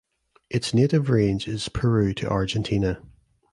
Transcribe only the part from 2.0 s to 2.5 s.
to